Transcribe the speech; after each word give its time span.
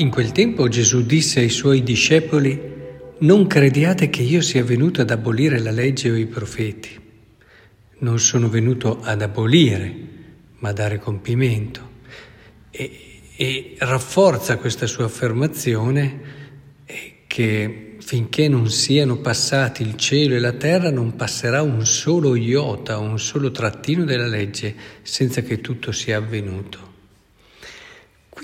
In 0.00 0.08
quel 0.08 0.32
tempo 0.32 0.66
Gesù 0.66 1.04
disse 1.04 1.40
ai 1.40 1.50
suoi 1.50 1.82
discepoli, 1.82 2.58
non 3.18 3.46
crediate 3.46 4.08
che 4.08 4.22
io 4.22 4.40
sia 4.40 4.64
venuto 4.64 5.02
ad 5.02 5.10
abolire 5.10 5.58
la 5.58 5.70
legge 5.70 6.10
o 6.10 6.16
i 6.16 6.24
profeti. 6.24 6.98
Non 7.98 8.18
sono 8.18 8.48
venuto 8.48 9.00
ad 9.02 9.20
abolire, 9.20 9.94
ma 10.60 10.70
a 10.70 10.72
dare 10.72 10.98
compimento. 10.98 11.86
E, 12.70 13.20
e 13.36 13.74
rafforza 13.76 14.56
questa 14.56 14.86
sua 14.86 15.04
affermazione 15.04 16.20
che 17.26 17.96
finché 17.98 18.48
non 18.48 18.70
siano 18.70 19.18
passati 19.18 19.82
il 19.82 19.96
cielo 19.96 20.34
e 20.34 20.38
la 20.38 20.54
terra 20.54 20.90
non 20.90 21.14
passerà 21.14 21.60
un 21.60 21.84
solo 21.84 22.36
iota, 22.36 22.96
un 22.96 23.18
solo 23.18 23.50
trattino 23.50 24.04
della 24.04 24.26
legge 24.26 24.74
senza 25.02 25.42
che 25.42 25.60
tutto 25.60 25.92
sia 25.92 26.16
avvenuto. 26.16 26.89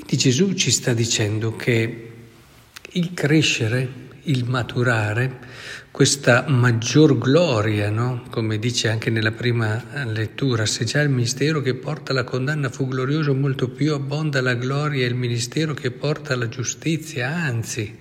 Quindi 0.06 0.18
Gesù 0.18 0.52
ci 0.52 0.70
sta 0.70 0.94
dicendo 0.94 1.56
che 1.56 2.10
il 2.92 3.12
crescere, 3.12 3.88
il 4.22 4.44
maturare, 4.44 5.40
questa 5.90 6.44
maggior 6.46 7.18
gloria, 7.18 7.90
no? 7.90 8.22
come 8.30 8.60
dice 8.60 8.88
anche 8.88 9.10
nella 9.10 9.32
prima 9.32 9.82
lettura, 10.04 10.64
se 10.64 10.84
già 10.84 11.00
il 11.00 11.08
ministero 11.08 11.60
che 11.60 11.74
porta 11.74 12.12
la 12.12 12.22
condanna 12.22 12.68
fu 12.68 12.86
glorioso, 12.86 13.34
molto 13.34 13.68
più 13.68 13.94
abbonda 13.94 14.40
la 14.40 14.54
gloria 14.54 15.04
e 15.04 15.08
il 15.08 15.16
ministero 15.16 15.74
che 15.74 15.90
porta 15.90 16.36
la 16.36 16.48
giustizia, 16.48 17.28
anzi, 17.28 17.98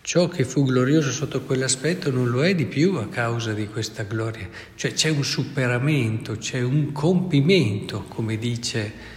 ciò 0.00 0.28
che 0.28 0.44
fu 0.44 0.64
glorioso 0.64 1.10
sotto 1.10 1.42
quell'aspetto 1.42 2.10
non 2.10 2.30
lo 2.30 2.42
è 2.42 2.54
di 2.54 2.64
più 2.64 2.94
a 2.94 3.08
causa 3.08 3.52
di 3.52 3.68
questa 3.68 4.04
gloria, 4.04 4.48
cioè 4.76 4.94
c'è 4.94 5.10
un 5.10 5.24
superamento, 5.24 6.38
c'è 6.38 6.62
un 6.62 6.90
compimento, 6.92 8.04
come 8.08 8.38
dice 8.38 9.12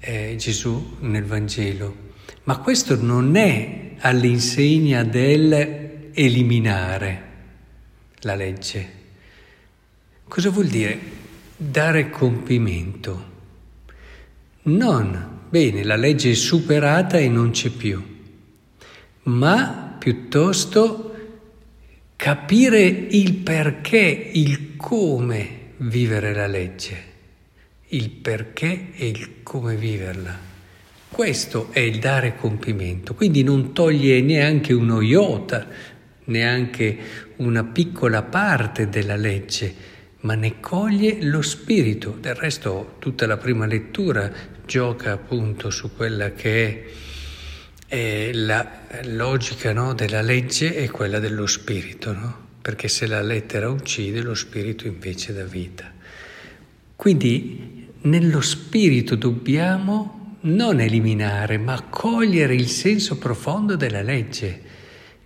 eh, 0.00 0.34
Gesù 0.36 0.96
nel 1.00 1.24
Vangelo. 1.24 2.08
Ma 2.44 2.58
questo 2.58 3.00
non 3.00 3.36
è 3.36 3.92
all'insegna 3.98 5.04
del 5.04 6.10
eliminare 6.12 7.28
la 8.20 8.34
legge. 8.34 8.98
Cosa 10.26 10.50
vuol 10.50 10.66
dire? 10.66 10.98
Dare 11.56 12.08
compimento. 12.10 13.28
Non, 14.62 15.40
bene, 15.48 15.84
la 15.84 15.96
legge 15.96 16.30
è 16.30 16.34
superata 16.34 17.18
e 17.18 17.28
non 17.28 17.50
c'è 17.50 17.70
più, 17.70 18.02
ma 19.24 19.96
piuttosto 19.98 21.14
capire 22.16 22.82
il 22.82 23.34
perché, 23.34 24.30
il 24.32 24.76
come 24.76 25.72
vivere 25.78 26.34
la 26.34 26.46
legge 26.46 27.09
il 27.92 28.10
perché 28.10 28.90
e 28.94 29.08
il 29.08 29.42
come 29.42 29.74
viverla. 29.74 30.48
Questo 31.08 31.70
è 31.72 31.80
il 31.80 31.98
dare 31.98 32.36
compimento, 32.36 33.14
quindi 33.14 33.42
non 33.42 33.72
toglie 33.72 34.20
neanche 34.20 34.72
uno 34.72 35.00
iota, 35.00 35.66
neanche 36.24 36.98
una 37.36 37.64
piccola 37.64 38.22
parte 38.22 38.88
della 38.88 39.16
legge, 39.16 39.74
ma 40.20 40.34
ne 40.34 40.60
coglie 40.60 41.22
lo 41.22 41.42
spirito. 41.42 42.16
Del 42.20 42.36
resto 42.36 42.94
tutta 43.00 43.26
la 43.26 43.36
prima 43.36 43.66
lettura 43.66 44.30
gioca 44.64 45.10
appunto 45.10 45.70
su 45.70 45.94
quella 45.96 46.30
che 46.30 46.94
è, 47.88 48.26
è 48.28 48.32
la 48.32 48.82
logica 49.06 49.72
no, 49.72 49.94
della 49.94 50.22
legge 50.22 50.76
e 50.76 50.88
quella 50.90 51.18
dello 51.18 51.46
spirito, 51.46 52.12
no? 52.12 52.48
perché 52.62 52.86
se 52.86 53.08
la 53.08 53.20
lettera 53.20 53.68
uccide, 53.68 54.22
lo 54.22 54.34
spirito 54.34 54.86
invece 54.86 55.32
dà 55.32 55.44
vita. 55.44 55.92
Quindi 56.94 57.79
nello 58.02 58.40
spirito 58.40 59.14
dobbiamo 59.14 60.36
non 60.42 60.80
eliminare, 60.80 61.58
ma 61.58 61.82
cogliere 61.88 62.54
il 62.54 62.68
senso 62.68 63.18
profondo 63.18 63.76
della 63.76 64.02
legge 64.02 64.68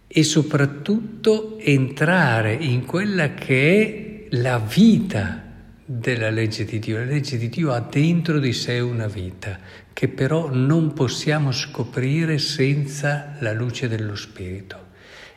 e 0.09 0.23
soprattutto 0.23 1.59
entrare 1.59 2.55
in 2.55 2.85
quella 2.85 3.35
che 3.35 4.27
è 4.31 4.37
la 4.37 4.59
vita 4.59 5.43
della 5.85 6.31
legge 6.31 6.65
di 6.65 6.79
Dio. 6.79 6.99
La 6.99 7.05
legge 7.05 7.37
di 7.37 7.49
Dio 7.49 7.73
ha 7.73 7.81
dentro 7.81 8.39
di 8.39 8.53
sé 8.53 8.81
una 8.81 9.07
vita 9.07 9.59
che 9.93 10.09
però 10.09 10.53
non 10.53 10.93
possiamo 10.93 11.53
scoprire 11.53 12.39
senza 12.39 13.37
la 13.39 13.53
luce 13.53 13.87
dello 13.87 14.17
Spirito. 14.17 14.83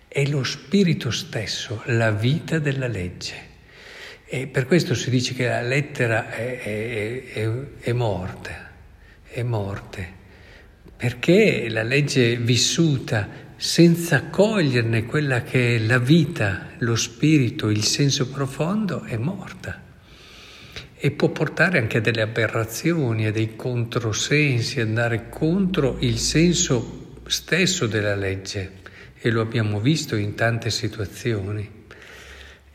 È 0.08 0.26
lo 0.26 0.44
Spirito 0.44 1.12
stesso, 1.12 1.84
la 1.86 2.12
vita 2.12 2.58
della 2.58 2.88
legge. 2.88 3.56
E 4.30 4.48
per 4.48 4.66
questo 4.66 4.94
si 4.94 5.10
dice 5.10 5.34
che 5.34 5.48
la 5.48 5.62
lettera 5.62 6.30
è, 6.30 6.60
è, 6.60 7.24
è, 7.32 7.50
è 7.80 7.94
morta, 7.94 8.72
è 9.24 9.42
morte, 9.42 10.06
perché 10.98 11.70
la 11.70 11.84
legge 11.84 12.36
vissuta 12.36 13.46
senza 13.56 14.26
coglierne 14.26 15.06
quella 15.06 15.44
che 15.44 15.78
è 15.78 15.80
la 15.80 15.98
vita, 15.98 16.72
lo 16.80 16.98
spirito, 16.98 17.70
il 17.70 17.86
senso 17.86 18.28
profondo, 18.28 19.04
è 19.04 19.16
morta. 19.16 19.82
E 20.94 21.12
può 21.12 21.30
portare 21.30 21.78
anche 21.78 22.00
a 22.00 22.02
delle 22.02 22.22
aberrazioni, 22.22 23.28
a 23.28 23.32
dei 23.32 23.56
controsensi, 23.56 24.82
andare 24.82 25.30
contro 25.30 25.96
il 26.02 26.18
senso 26.18 27.22
stesso 27.28 27.88
della 27.88 28.16
legge. 28.16 28.82
E 29.18 29.30
lo 29.30 29.40
abbiamo 29.40 29.80
visto 29.80 30.18
in 30.18 30.36
tante 30.36 30.70
situazioni. 30.70 31.77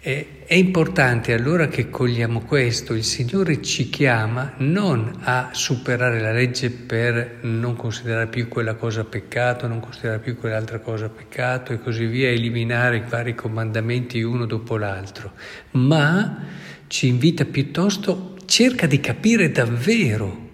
È 0.05 0.55
importante 0.55 1.33
allora 1.33 1.69
che 1.69 1.89
cogliamo 1.89 2.41
questo, 2.41 2.93
il 2.93 3.05
Signore 3.05 3.63
ci 3.63 3.89
chiama 3.89 4.55
non 4.57 5.21
a 5.21 5.51
superare 5.53 6.21
la 6.21 6.33
legge 6.33 6.71
per 6.71 7.39
non 7.43 7.77
considerare 7.77 8.27
più 8.27 8.49
quella 8.49 8.75
cosa 8.75 9.05
peccato, 9.05 9.69
non 9.69 9.79
considerare 9.79 10.19
più 10.19 10.37
quell'altra 10.37 10.81
cosa 10.81 11.09
peccato 11.09 11.73
e 11.73 11.79
così 11.79 12.07
via, 12.07 12.31
eliminare 12.31 12.97
i 12.97 13.05
vari 13.09 13.37
comandamenti 13.37 14.21
uno 14.23 14.45
dopo 14.45 14.77
l'altro, 14.77 15.35
ma 15.73 16.47
ci 16.89 17.07
invita 17.07 17.45
piuttosto, 17.45 18.35
cerca 18.45 18.89
di 18.89 18.99
capire 18.99 19.53
davvero 19.53 20.49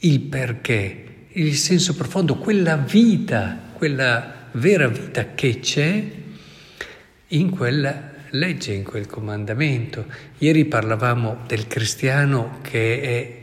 il 0.00 0.20
perché, 0.20 1.04
il 1.28 1.54
senso 1.54 1.94
profondo, 1.94 2.36
quella 2.36 2.76
vita, 2.76 3.60
quella 3.72 4.48
vera 4.52 4.88
vita 4.88 5.32
che 5.34 5.58
c'è 5.58 6.04
in 7.28 7.48
quella 7.48 8.09
legge 8.30 8.72
in 8.72 8.84
quel 8.84 9.06
comandamento. 9.06 10.06
Ieri 10.38 10.64
parlavamo 10.66 11.38
del 11.46 11.66
cristiano 11.66 12.58
che 12.62 13.00
è 13.00 13.38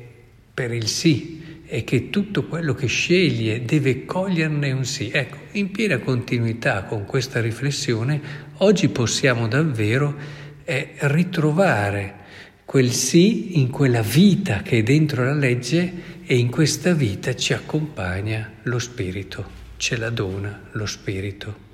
per 0.53 0.71
il 0.73 0.87
sì 0.87 1.61
e 1.65 1.83
che 1.83 2.09
tutto 2.09 2.45
quello 2.45 2.73
che 2.73 2.87
sceglie 2.87 3.63
deve 3.65 4.05
coglierne 4.05 4.71
un 4.71 4.85
sì. 4.85 5.11
Ecco, 5.11 5.37
in 5.53 5.71
piena 5.71 5.99
continuità 5.99 6.83
con 6.83 7.05
questa 7.05 7.41
riflessione, 7.41 8.21
oggi 8.57 8.87
possiamo 8.87 9.47
davvero 9.47 10.15
eh, 10.63 10.93
ritrovare 10.99 12.15
quel 12.63 12.91
sì 12.91 13.59
in 13.59 13.69
quella 13.69 14.01
vita 14.01 14.61
che 14.61 14.79
è 14.79 14.83
dentro 14.83 15.23
la 15.23 15.33
legge 15.33 16.15
e 16.25 16.37
in 16.37 16.49
questa 16.49 16.93
vita 16.93 17.35
ci 17.35 17.53
accompagna 17.53 18.51
lo 18.63 18.79
Spirito, 18.79 19.45
ce 19.77 19.97
la 19.97 20.09
dona 20.09 20.61
lo 20.71 20.85
Spirito. 20.85 21.65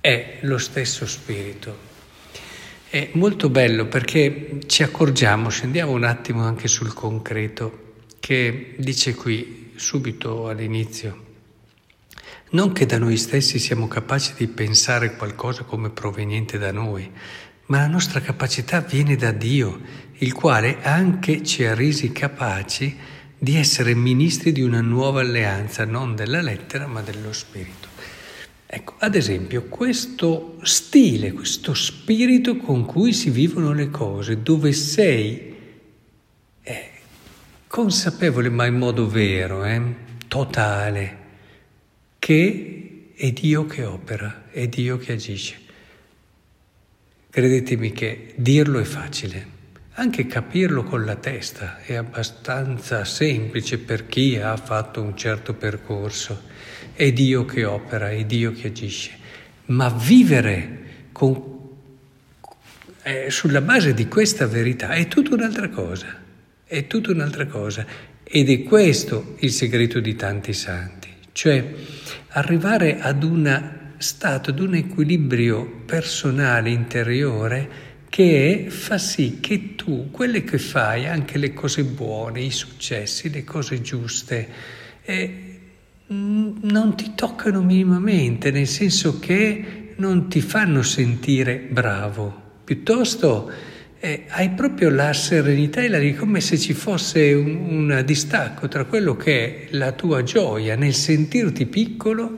È 0.00 0.38
lo 0.40 0.58
stesso 0.58 1.06
Spirito 1.06 1.91
è 2.92 3.08
molto 3.14 3.48
bello 3.48 3.86
perché 3.86 4.58
ci 4.66 4.82
accorgiamo, 4.82 5.48
scendiamo 5.48 5.92
un 5.92 6.04
attimo 6.04 6.42
anche 6.42 6.68
sul 6.68 6.92
concreto, 6.92 7.94
che 8.20 8.74
dice 8.76 9.14
qui 9.14 9.72
subito 9.76 10.46
all'inizio, 10.46 11.24
non 12.50 12.72
che 12.72 12.84
da 12.84 12.98
noi 12.98 13.16
stessi 13.16 13.58
siamo 13.58 13.88
capaci 13.88 14.34
di 14.36 14.46
pensare 14.46 15.16
qualcosa 15.16 15.62
come 15.62 15.88
proveniente 15.88 16.58
da 16.58 16.70
noi, 16.70 17.10
ma 17.68 17.78
la 17.78 17.86
nostra 17.86 18.20
capacità 18.20 18.80
viene 18.80 19.16
da 19.16 19.30
Dio, 19.30 19.80
il 20.18 20.34
quale 20.34 20.82
anche 20.82 21.42
ci 21.42 21.64
ha 21.64 21.72
resi 21.72 22.12
capaci 22.12 22.94
di 23.38 23.56
essere 23.56 23.94
ministri 23.94 24.52
di 24.52 24.60
una 24.60 24.82
nuova 24.82 25.22
alleanza, 25.22 25.86
non 25.86 26.14
della 26.14 26.42
lettera 26.42 26.86
ma 26.86 27.00
dello 27.00 27.32
Spirito. 27.32 27.88
Ecco, 28.74 28.94
ad 29.00 29.14
esempio, 29.16 29.64
questo 29.64 30.56
stile, 30.62 31.32
questo 31.32 31.74
spirito 31.74 32.56
con 32.56 32.86
cui 32.86 33.12
si 33.12 33.28
vivono 33.28 33.74
le 33.74 33.90
cose, 33.90 34.42
dove 34.42 34.72
sei 34.72 35.54
eh, 36.62 36.90
consapevole 37.66 38.48
ma 38.48 38.64
in 38.64 38.78
modo 38.78 39.06
vero, 39.06 39.62
eh, 39.66 39.94
totale, 40.26 41.18
che 42.18 43.10
è 43.14 43.30
Dio 43.32 43.66
che 43.66 43.84
opera, 43.84 44.48
è 44.50 44.66
Dio 44.68 44.96
che 44.96 45.12
agisce. 45.12 45.60
Credetemi 47.28 47.92
che 47.92 48.32
dirlo 48.36 48.78
è 48.78 48.84
facile, 48.84 49.46
anche 49.94 50.26
capirlo 50.26 50.84
con 50.84 51.04
la 51.04 51.16
testa 51.16 51.78
è 51.82 51.94
abbastanza 51.94 53.04
semplice 53.04 53.78
per 53.78 54.06
chi 54.06 54.38
ha 54.38 54.56
fatto 54.56 55.02
un 55.02 55.16
certo 55.16 55.52
percorso. 55.52 56.50
È 56.94 57.12
Dio 57.12 57.44
che 57.44 57.64
opera, 57.64 58.10
è 58.10 58.24
Dio 58.24 58.52
che 58.52 58.68
agisce, 58.68 59.10
ma 59.66 59.90
vivere 59.90 60.80
con, 61.12 61.50
eh, 63.02 63.30
sulla 63.30 63.60
base 63.60 63.92
di 63.92 64.08
questa 64.08 64.46
verità 64.46 64.90
è 64.90 65.08
tutta 65.08 65.34
un'altra 65.34 65.68
cosa, 65.68 66.06
è 66.64 66.86
tutta 66.86 67.10
un'altra 67.10 67.46
cosa. 67.46 67.84
Ed 68.22 68.48
è 68.48 68.62
questo 68.62 69.36
il 69.40 69.50
segreto 69.50 70.00
di 70.00 70.16
tanti 70.16 70.54
santi, 70.54 71.08
cioè 71.32 71.62
arrivare 72.28 72.98
ad 72.98 73.22
un 73.24 73.80
stato, 73.98 74.50
ad 74.50 74.58
un 74.58 74.74
equilibrio 74.74 75.82
personale, 75.84 76.70
interiore, 76.70 77.90
che 78.12 78.66
fa 78.68 78.98
sì 78.98 79.38
che 79.40 79.74
tu, 79.74 80.10
quelle 80.10 80.44
che 80.44 80.58
fai, 80.58 81.06
anche 81.06 81.38
le 81.38 81.54
cose 81.54 81.82
buone, 81.82 82.42
i 82.42 82.50
successi, 82.50 83.30
le 83.30 83.42
cose 83.42 83.80
giuste, 83.80 84.48
eh, 85.02 85.60
non 86.08 86.92
ti 86.94 87.12
toccano 87.14 87.62
minimamente, 87.62 88.50
nel 88.50 88.66
senso 88.66 89.18
che 89.18 89.94
non 89.96 90.28
ti 90.28 90.42
fanno 90.42 90.82
sentire 90.82 91.56
bravo, 91.56 92.58
piuttosto 92.62 93.50
eh, 93.98 94.24
hai 94.28 94.50
proprio 94.50 94.90
la 94.90 95.14
serenità 95.14 95.80
e 95.80 95.88
la 95.88 96.14
come 96.18 96.42
se 96.42 96.58
ci 96.58 96.74
fosse 96.74 97.32
un, 97.32 97.64
un 97.66 98.02
distacco 98.04 98.68
tra 98.68 98.84
quello 98.84 99.16
che 99.16 99.44
è 99.46 99.66
la 99.70 99.92
tua 99.92 100.22
gioia 100.22 100.76
nel 100.76 100.92
sentirti 100.92 101.64
piccolo 101.64 102.36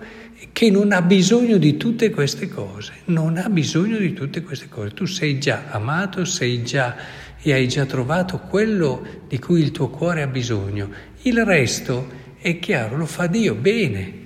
che 0.55 0.71
non 0.71 0.93
ha 0.93 1.03
bisogno 1.03 1.56
di 1.56 1.77
tutte 1.77 2.11
queste 2.11 2.49
cose, 2.49 2.93
non 3.06 3.39
ha 3.39 3.49
bisogno 3.49 3.99
di 3.99 4.12
tutte 4.12 4.41
queste 4.41 4.69
cose. 4.69 4.95
Tu 4.95 5.05
sei 5.05 5.41
già 5.41 5.65
amato, 5.71 6.25
sei 6.25 6.62
già 6.62 6.95
e 7.43 7.53
hai 7.53 7.67
già 7.67 7.85
trovato 7.87 8.39
quello 8.39 9.05
di 9.27 9.41
cui 9.41 9.61
il 9.61 9.73
tuo 9.73 9.89
cuore 9.89 10.23
ha 10.23 10.29
bisogno. 10.29 10.89
Il 11.23 11.45
resto 11.45 12.09
è 12.39 12.61
chiaro, 12.61 12.97
lo 12.97 13.05
fa 13.05 13.27
Dio 13.27 13.56
bene. 13.56 14.24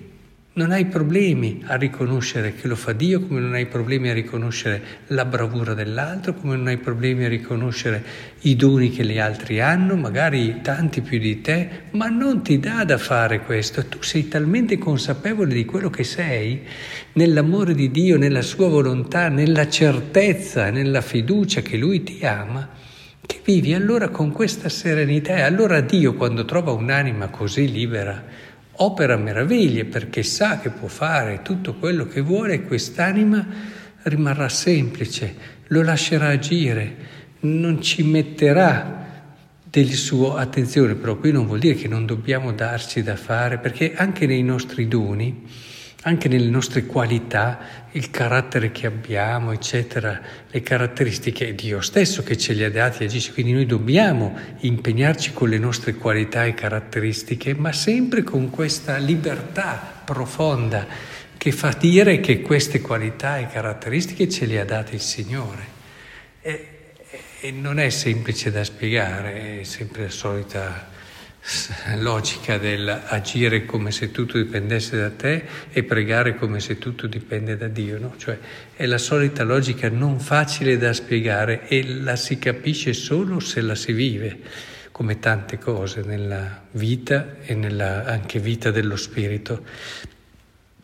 Non 0.58 0.72
hai 0.72 0.86
problemi 0.86 1.62
a 1.66 1.76
riconoscere 1.76 2.52
che 2.52 2.66
lo 2.66 2.74
fa 2.74 2.90
Dio, 2.92 3.20
come 3.20 3.38
non 3.38 3.54
hai 3.54 3.66
problemi 3.66 4.08
a 4.08 4.12
riconoscere 4.12 4.82
la 5.06 5.24
bravura 5.24 5.72
dell'altro, 5.72 6.34
come 6.34 6.56
non 6.56 6.66
hai 6.66 6.78
problemi 6.78 7.26
a 7.26 7.28
riconoscere 7.28 8.02
i 8.40 8.56
doni 8.56 8.90
che 8.90 9.06
gli 9.06 9.20
altri 9.20 9.60
hanno, 9.60 9.94
magari 9.94 10.58
tanti 10.60 11.00
più 11.00 11.20
di 11.20 11.40
te, 11.42 11.68
ma 11.92 12.08
non 12.08 12.42
ti 12.42 12.58
dà 12.58 12.82
da 12.82 12.98
fare 12.98 13.42
questo. 13.42 13.86
Tu 13.86 14.02
sei 14.02 14.26
talmente 14.26 14.78
consapevole 14.78 15.54
di 15.54 15.64
quello 15.64 15.90
che 15.90 16.02
sei, 16.02 16.62
nell'amore 17.12 17.72
di 17.72 17.92
Dio, 17.92 18.18
nella 18.18 18.42
sua 18.42 18.66
volontà, 18.66 19.28
nella 19.28 19.68
certezza, 19.68 20.70
nella 20.70 21.02
fiducia 21.02 21.60
che 21.60 21.76
Lui 21.76 22.02
ti 22.02 22.26
ama, 22.26 22.68
che 23.24 23.40
vivi 23.44 23.74
allora 23.74 24.08
con 24.08 24.32
questa 24.32 24.68
serenità. 24.68 25.36
E 25.36 25.42
allora 25.42 25.80
Dio, 25.80 26.14
quando 26.14 26.44
trova 26.44 26.72
un'anima 26.72 27.28
così 27.28 27.70
libera, 27.70 28.46
opera 28.78 29.16
meraviglie 29.16 29.84
perché 29.84 30.22
sa 30.22 30.58
che 30.58 30.70
può 30.70 30.88
fare 30.88 31.42
tutto 31.42 31.74
quello 31.74 32.06
che 32.06 32.20
vuole 32.20 32.54
e 32.54 32.62
quest'anima 32.64 33.46
rimarrà 34.02 34.48
semplice, 34.48 35.34
lo 35.68 35.82
lascerà 35.82 36.28
agire, 36.28 36.96
non 37.40 37.80
ci 37.82 38.02
metterà 38.02 39.06
del 39.62 39.92
suo 39.92 40.34
attenzione, 40.36 40.94
però 40.94 41.16
qui 41.16 41.30
non 41.30 41.46
vuol 41.46 41.58
dire 41.58 41.74
che 41.74 41.88
non 41.88 42.06
dobbiamo 42.06 42.52
darci 42.52 43.02
da 43.02 43.16
fare, 43.16 43.58
perché 43.58 43.94
anche 43.94 44.26
nei 44.26 44.42
nostri 44.42 44.88
doni 44.88 45.44
anche 46.02 46.28
nelle 46.28 46.48
nostre 46.48 46.86
qualità, 46.86 47.86
il 47.92 48.10
carattere 48.10 48.70
che 48.70 48.86
abbiamo, 48.86 49.50
eccetera, 49.50 50.20
le 50.48 50.62
caratteristiche, 50.62 51.48
è 51.48 51.54
Dio 51.54 51.80
stesso 51.80 52.22
che 52.22 52.36
ce 52.36 52.52
li 52.52 52.62
ha 52.62 52.70
dati 52.70 53.02
e 53.02 53.06
agisce, 53.06 53.32
quindi 53.32 53.52
noi 53.52 53.66
dobbiamo 53.66 54.36
impegnarci 54.60 55.32
con 55.32 55.48
le 55.48 55.58
nostre 55.58 55.94
qualità 55.94 56.44
e 56.44 56.54
caratteristiche, 56.54 57.54
ma 57.54 57.72
sempre 57.72 58.22
con 58.22 58.48
questa 58.50 58.96
libertà 58.98 60.02
profonda 60.04 60.86
che 61.36 61.52
fa 61.52 61.74
dire 61.78 62.20
che 62.20 62.42
queste 62.42 62.80
qualità 62.80 63.38
e 63.38 63.48
caratteristiche 63.48 64.28
ce 64.28 64.46
le 64.46 64.60
ha 64.60 64.64
date 64.64 64.94
il 64.94 65.00
Signore. 65.00 65.76
E, 66.40 66.68
e 67.40 67.50
non 67.50 67.80
è 67.80 67.88
semplice 67.90 68.52
da 68.52 68.62
spiegare, 68.62 69.60
è 69.60 69.62
sempre 69.64 70.04
la 70.04 70.10
solita 70.10 70.96
logica 71.96 72.58
dell'agire 72.58 73.64
come 73.64 73.90
se 73.90 74.10
tutto 74.10 74.36
dipendesse 74.36 74.98
da 74.98 75.10
te 75.10 75.44
e 75.70 75.82
pregare 75.82 76.34
come 76.36 76.60
se 76.60 76.78
tutto 76.78 77.06
dipende 77.06 77.56
da 77.56 77.68
Dio, 77.68 77.98
no? 77.98 78.14
Cioè 78.16 78.38
è 78.74 78.84
la 78.84 78.98
solita 78.98 79.44
logica 79.44 79.88
non 79.88 80.20
facile 80.20 80.76
da 80.76 80.92
spiegare 80.92 81.66
e 81.68 81.86
la 81.86 82.16
si 82.16 82.38
capisce 82.38 82.92
solo 82.92 83.40
se 83.40 83.60
la 83.62 83.74
si 83.74 83.92
vive, 83.92 84.38
come 84.92 85.18
tante 85.18 85.58
cose 85.58 86.02
nella 86.02 86.64
vita 86.72 87.36
e 87.42 87.54
nella 87.54 88.04
anche 88.04 88.38
vita 88.38 88.70
dello 88.70 88.96
spirito. 88.96 89.64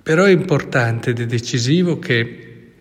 Però 0.02 0.24
è 0.24 0.30
importante 0.30 1.10
ed 1.10 1.20
è 1.20 1.26
decisivo 1.26 1.98
che 1.98 2.72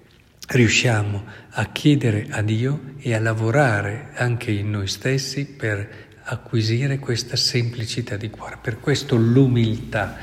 riusciamo 0.47 1.25
a 1.51 1.71
chiedere 1.71 2.27
a 2.29 2.41
Dio 2.41 2.93
e 2.99 3.13
a 3.13 3.19
lavorare 3.19 4.09
anche 4.15 4.51
in 4.51 4.71
noi 4.71 4.87
stessi 4.87 5.45
per 5.45 6.11
acquisire 6.23 6.99
questa 6.99 7.35
semplicità 7.35 8.15
di 8.17 8.29
cuore. 8.29 8.57
Per 8.61 8.79
questo 8.79 9.15
l'umiltà 9.15 10.17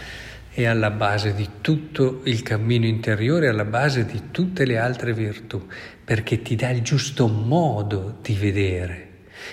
è 0.52 0.64
alla 0.64 0.91
base 0.91 1.35
di 1.35 1.49
tutto 1.61 2.23
il 2.25 2.43
cammino 2.43 2.87
interiore, 2.87 3.49
alla 3.49 3.64
base 3.64 4.05
di 4.05 4.31
tutte 4.31 4.64
le 4.64 4.79
altre 4.79 5.12
virtù, 5.12 5.67
perché 6.05 6.43
ti 6.43 6.56
dà 6.56 6.70
il 6.70 6.82
giusto 6.82 7.29
modo 7.29 8.19
di 8.23 8.35
vedere. 8.35 9.08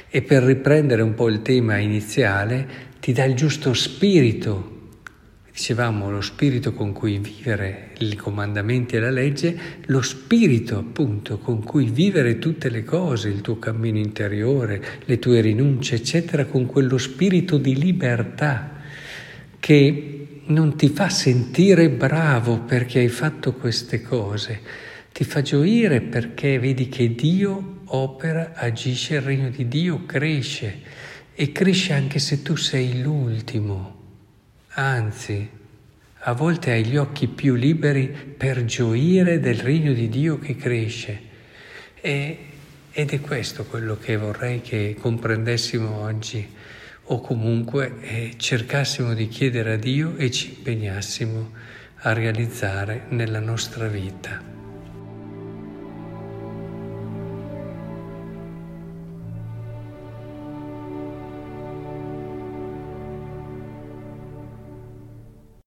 E 0.10 0.22
per 0.22 0.44
riprendere 0.44 1.02
un 1.02 1.14
po' 1.14 1.30
il 1.30 1.42
tema 1.42 1.78
iniziale, 1.78 2.68
ti 3.00 3.14
dà 3.14 3.24
il 3.24 3.36
giusto 3.36 3.74
spirito 3.74 4.76
dicevamo, 5.58 6.12
lo 6.12 6.22
spirito 6.22 6.72
con 6.72 6.94
cui 6.94 7.18
vivere 7.18 7.90
i 7.98 8.16
comandamenti 8.16 8.96
e 8.96 9.00
la 9.00 9.10
legge, 9.10 9.58
lo 9.86 10.04
spirito 10.04 10.78
appunto 10.78 11.40
con 11.40 11.64
cui 11.64 11.90
vivere 11.90 12.38
tutte 12.38 12.70
le 12.70 12.84
cose, 12.84 13.30
il 13.30 13.42
tuo 13.42 13.58
cammino 13.58 13.98
interiore, 13.98 14.80
le 15.06 15.18
tue 15.18 15.42
rinunce, 15.42 15.96
eccetera, 15.96 16.46
con 16.46 16.68
quello 16.68 17.00
spirito 17.00 17.58
di 17.58 17.76
libertà 17.76 18.82
che 19.58 20.42
non 20.46 20.76
ti 20.76 20.90
fa 20.90 21.10
sentire 21.10 21.90
bravo 21.90 22.60
perché 22.60 23.00
hai 23.00 23.10
fatto 23.10 23.54
queste 23.54 24.04
cose, 24.04 24.60
ti 25.12 25.24
fa 25.24 25.42
gioire 25.42 26.02
perché 26.02 26.60
vedi 26.60 26.88
che 26.88 27.16
Dio 27.16 27.80
opera, 27.86 28.52
agisce, 28.54 29.16
il 29.16 29.22
regno 29.22 29.50
di 29.50 29.68
Dio 29.68 30.06
cresce 30.06 30.82
e 31.34 31.52
cresce 31.52 31.94
anche 31.94 32.20
se 32.20 32.44
tu 32.44 32.56
sei 32.56 33.02
l'ultimo 33.02 33.97
Anzi, 34.80 35.50
a 36.20 36.34
volte 36.34 36.70
hai 36.70 36.86
gli 36.86 36.98
occhi 36.98 37.28
più 37.28 37.56
liberi 37.56 38.10
per 38.10 38.64
gioire 38.64 39.40
del 39.40 39.56
regno 39.56 39.92
di 39.92 40.08
Dio 40.08 40.38
che 40.38 40.56
cresce. 40.56 41.20
E, 42.00 42.38
ed 42.92 43.12
è 43.12 43.20
questo 43.20 43.66
quello 43.66 43.98
che 43.98 44.18
vorrei 44.18 44.62
che 44.62 44.96
comprendessimo 45.00 45.96
oggi, 46.02 46.48
o 47.06 47.20
comunque 47.22 47.96
eh, 48.02 48.34
cercassimo 48.38 49.16
di 49.16 49.28
chiedere 49.28 49.74
a 49.74 49.78
Dio 49.78 50.16
e 50.16 50.30
ci 50.30 50.50
impegnassimo 50.50 51.52
a 52.02 52.14
realizzare 52.14 53.06
nella 53.10 53.40
nostra 53.40 53.88
vita. 53.88 54.57